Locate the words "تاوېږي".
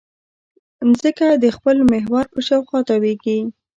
2.87-3.39